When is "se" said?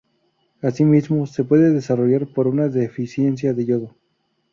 1.27-1.43